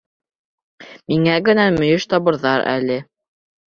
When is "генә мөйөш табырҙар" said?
1.51-2.69